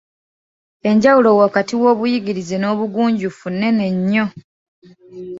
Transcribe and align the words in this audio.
Enjawulo 0.89 1.29
wakati 1.41 1.73
w’obuyigirize 1.81 2.55
n’obugunjufu 2.59 3.45
nnene 3.53 3.85
nnyo. 3.97 4.25